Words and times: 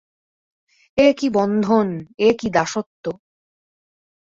এ 0.97 1.07
কী 1.17 1.27
বন্ধন, 1.29 1.87
এ 2.19 2.29
কী 2.39 2.47
দাসত্ব? 2.49 3.05